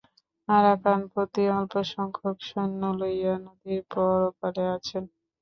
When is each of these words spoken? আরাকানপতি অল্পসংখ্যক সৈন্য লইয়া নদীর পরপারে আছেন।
আরাকানপতি 0.49 1.43
অল্পসংখ্যক 1.57 2.37
সৈন্য 2.47 2.81
লইয়া 2.99 3.35
নদীর 3.45 3.81
পরপারে 3.91 4.63
আছেন। 4.75 5.03